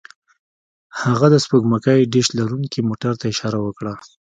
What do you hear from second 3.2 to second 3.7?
اشاره